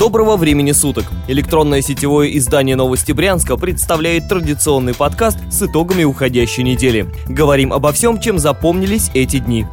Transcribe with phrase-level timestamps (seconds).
[0.00, 1.04] Доброго времени суток!
[1.28, 7.06] Электронное сетевое издание «Новости Брянска» представляет традиционный подкаст с итогами уходящей недели.
[7.28, 9.66] Говорим обо всем, чем запомнились эти дни.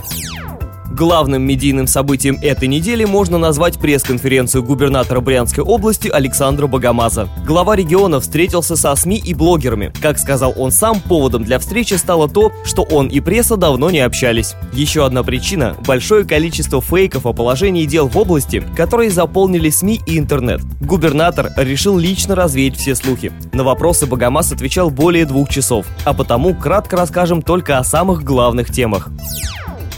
[0.91, 7.27] Главным медийным событием этой недели можно назвать пресс-конференцию губернатора Брянской области Александра Богомаза.
[7.45, 9.91] Глава региона встретился со СМИ и блогерами.
[10.01, 13.99] Как сказал он сам, поводом для встречи стало то, что он и пресса давно не
[13.99, 14.55] общались.
[14.71, 20.17] Еще одна причина– большое количество фейков о положении дел в области, которые заполнили СМИ и
[20.17, 20.61] интернет.
[20.79, 23.31] Губернатор решил лично развеять все слухи.
[23.51, 28.71] На вопросы Богомаз отвечал более двух часов, а потому кратко расскажем только о самых главных
[28.71, 29.09] темах.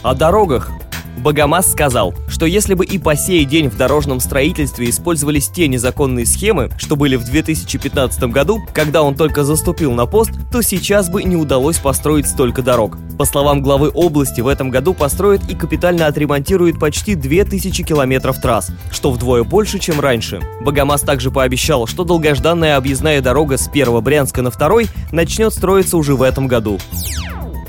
[0.02, 0.72] О дорогах.
[1.20, 6.26] Богомаз сказал, что если бы и по сей день в дорожном строительстве использовались те незаконные
[6.26, 11.24] схемы, что были в 2015 году, когда он только заступил на пост, то сейчас бы
[11.24, 12.98] не удалось построить столько дорог.
[13.18, 18.72] По словам главы области, в этом году построят и капитально отремонтируют почти 2000 километров трасс,
[18.90, 20.40] что вдвое больше, чем раньше.
[20.62, 26.16] Богомаз также пообещал, что долгожданная объездная дорога с 1 Брянска на 2 начнет строиться уже
[26.16, 26.80] в этом году.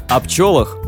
[0.08, 0.80] О пчелах.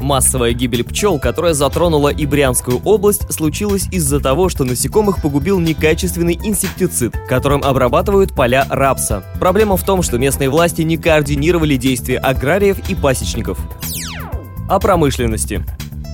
[0.00, 6.38] Массовая гибель пчел, которая затронула и Брянскую область, случилась из-за того, что насекомых погубил некачественный
[6.42, 9.24] инсектицид, которым обрабатывают поля рапса.
[9.40, 13.58] Проблема в том, что местные власти не координировали действия аграриев и пасечников.
[14.68, 15.64] О промышленности.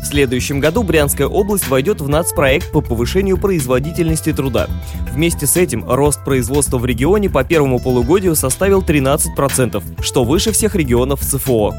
[0.03, 4.69] В следующем году Брянская область войдет в нацпроект по повышению производительности труда.
[5.13, 10.75] Вместе с этим рост производства в регионе по первому полугодию составил 13%, что выше всех
[10.75, 11.75] регионов ЦФО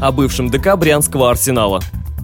[0.00, 1.80] о бывшем ДК Брянского арсенала.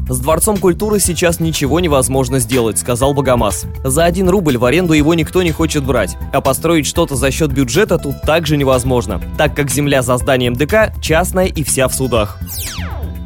[0.09, 3.67] «С Дворцом культуры сейчас ничего невозможно сделать»,— сказал Богомаз.
[3.85, 7.53] «За один рубль в аренду его никто не хочет брать, а построить что-то за счет
[7.53, 12.39] бюджета тут также невозможно, так как земля за зданием ДК частная и вся в судах».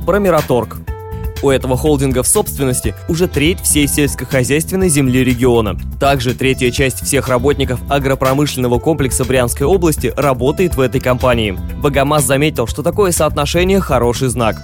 [0.05, 0.77] Про Мираторг.
[1.43, 5.77] У этого холдинга в собственности уже треть всей сельскохозяйственной земли региона.
[6.01, 11.59] Также третья часть всех работников агропромышленного комплекса Брянской области работает в этой компании.
[11.83, 14.57] Богомаз заметил, что такое соотношение хороший знак.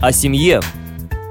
[0.00, 0.60] О семье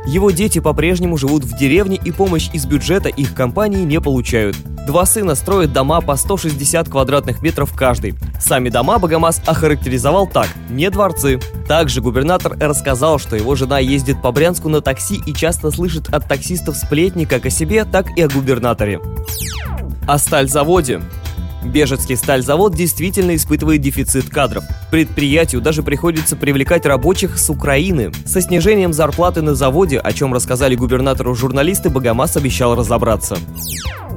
[0.05, 4.57] его дети по-прежнему живут в деревне и помощь из бюджета их компании не получают.
[4.85, 8.15] Два сына строят дома по 160 квадратных метров каждый.
[8.39, 11.39] Сами дома Богомаз охарактеризовал так– не дворцы.
[11.69, 16.27] Также губернатор рассказал, что его жена ездит по Брянску на такси и часто слышит от
[16.27, 18.99] таксистов сплетни как о себе, так и о губернаторе.
[20.05, 21.01] О стальзаводе.
[21.65, 24.63] Бежецкий стальзавод действительно испытывает дефицит кадров.
[24.91, 28.11] Предприятию даже приходится привлекать рабочих с Украины.
[28.25, 33.37] Со снижением зарплаты на заводе, о чем рассказали губернатору журналисты, Богомаз обещал разобраться.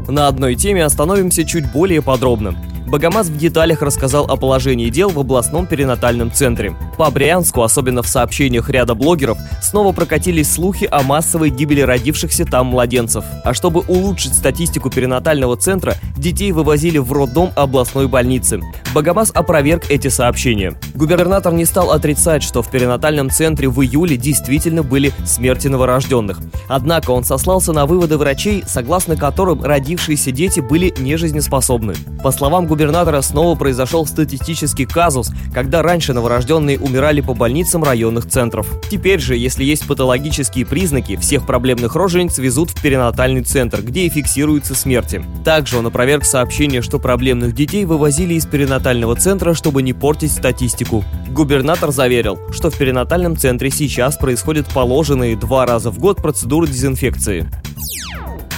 [0.09, 2.55] На одной теме остановимся чуть более подробно.
[2.87, 6.77] Богомаз в деталях рассказал о положении дел в областном перинатальном центре.
[6.97, 12.69] По Брянску, особенно в сообщениях ряда блогеров, снова прокатились слухи о массовой гибели родившихся там
[12.69, 13.25] младенцев.
[13.45, 18.61] А чтобы улучшить статистику перинатального центра, детей вывозили в роддом областной больницы.
[18.95, 20.75] Богомаз опроверг эти сообщения.
[20.95, 26.39] Губернатор не стал отрицать, что в перинатальном центре в июле действительно были смерти новорожденных.
[26.69, 31.95] Однако он сослался на выводы врачей, согласно которым родившиеся дети были нежизнеспособны.
[32.23, 38.67] По словам губернатора, снова произошел статистический казус, когда раньше новорожденные умирали по больницам районных центров.
[38.91, 44.09] Теперь же, если есть патологические признаки, всех проблемных рожениц везут в перинатальный центр, где и
[44.09, 45.23] фиксируются смерти.
[45.45, 51.05] Также он опроверг сообщение, что проблемных детей вывозили из перинатального центра, чтобы не портить статистику.
[51.29, 57.47] Губернатор заверил, что в перинатальном центре сейчас происходят положенные два раза в год процедуры дезинфекции.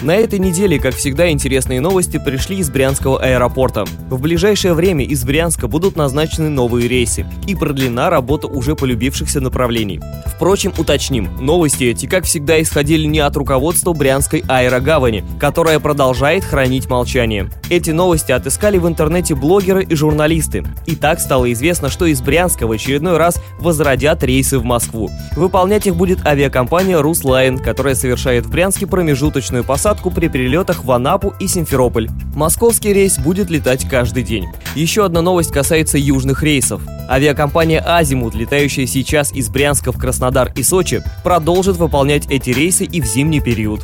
[0.00, 3.84] На этой неделе, как всегда, интересные новости пришли из Брянского аэропорта.
[4.08, 10.00] В ближайшее время из Брянска будут назначены новые рейсы и продлена работа уже полюбившихся направлений.
[10.26, 16.88] Впрочем, уточним, новости эти, как всегда, исходили не от руководства Брянской аэрогавани, которая продолжает хранить
[16.88, 17.50] молчание.
[17.68, 20.64] Эти новости отыскали в интернете блогеры и журналисты.
[20.86, 25.10] И так стало известно, что из Брянска в очередной раз возродят рейсы в Москву.
[25.34, 30.92] Выполнять их будет авиакомпания «Руслайн», которая совершает в Брянске промежуточную посадку посадку при перелетах в
[30.92, 32.10] Анапу и Симферополь.
[32.34, 34.44] Московский рейс будет летать каждый день.
[34.74, 36.82] Еще одна новость касается южных рейсов.
[37.08, 43.00] Авиакомпания «Азимут», летающая сейчас из Брянска в Краснодар и Сочи, продолжит выполнять эти рейсы и
[43.00, 43.80] в зимний период.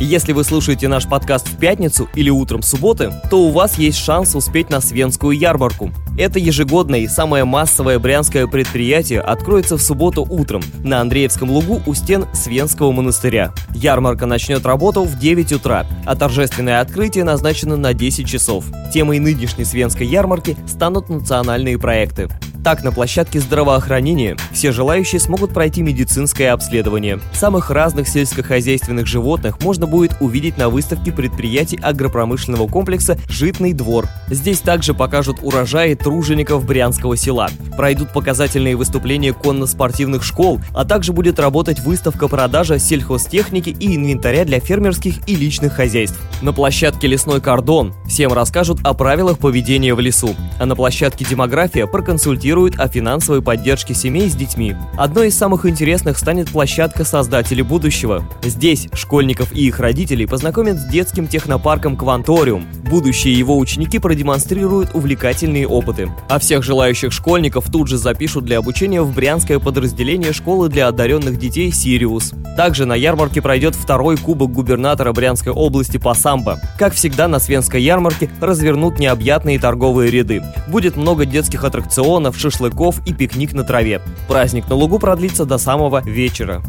[0.00, 4.36] Если вы слушаете наш подкаст в пятницу или утром субботы, то у вас есть шанс
[4.36, 5.90] успеть на Свенскую ярмарку.
[6.16, 11.94] Это ежегодное и самое массовое брянское предприятие откроется в субботу утром на Андреевском лугу у
[11.94, 13.52] стен Свенского монастыря.
[13.74, 18.66] Ярмарка начнет работу в 9 утра, а торжественное открытие назначено на 10 часов.
[18.94, 22.28] Темой нынешней Свенской ярмарки станут национальные проекты.
[22.64, 27.20] Так, на площадке здравоохранения все желающие смогут пройти медицинское обследование.
[27.32, 34.06] Самых разных сельскохозяйственных животных можно будет увидеть на выставке предприятий агропромышленного комплекса «Житный двор».
[34.28, 37.48] Здесь также покажут урожаи тружеников Брянского села.
[37.76, 44.60] Пройдут показательные выступления конно-спортивных школ, а также будет работать выставка продажа сельхозтехники и инвентаря для
[44.60, 46.18] фермерских и личных хозяйств.
[46.42, 51.86] На площадке «Лесной кордон» всем расскажут о правилах поведения в лесу, а на площадке «Демография»
[51.86, 54.74] проконсультируют о финансовой поддержке семей с детьми.
[54.96, 58.24] Одной из самых интересных станет площадка «Создатели будущего».
[58.42, 62.66] Здесь школьников и их родителей познакомят с детским технопарком «Кванториум».
[62.90, 66.10] Будущие его ученики продемонстрируют увлекательные опыты.
[66.28, 71.38] А всех желающих школьников тут же запишут для обучения в брянское подразделение школы для одаренных
[71.38, 72.32] детей «Сириус».
[72.56, 76.58] Также на ярмарке пройдет второй кубок губернатора Брянской области по самбо.
[76.78, 80.42] Как всегда, на Свенской ярмарке развернут необъятные торговые ряды.
[80.66, 84.00] Будет много детских аттракционов, шашлыков и пикник на траве.
[84.28, 86.62] Праздник на лугу продлится до самого вечера.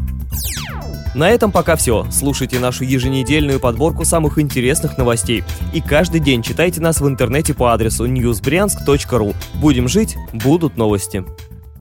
[1.15, 2.05] На этом пока все.
[2.11, 5.43] Слушайте нашу еженедельную подборку самых интересных новостей.
[5.73, 9.35] И каждый день читайте нас в интернете по адресу newsbryansk.ru.
[9.55, 11.25] Будем жить, будут новости.